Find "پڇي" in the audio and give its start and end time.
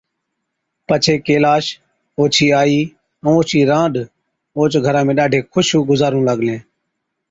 0.87-1.15